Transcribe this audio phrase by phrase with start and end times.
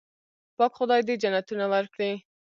[0.57, 2.11] پاک خدای دې جنتونه ورکړي.